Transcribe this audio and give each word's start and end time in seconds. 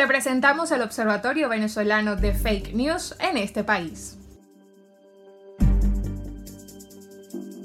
Te 0.00 0.06
presentamos 0.06 0.70
el 0.70 0.80
Observatorio 0.80 1.50
Venezolano 1.50 2.16
de 2.16 2.32
Fake 2.32 2.72
News 2.72 3.14
en 3.20 3.36
este 3.36 3.64
país. 3.64 4.16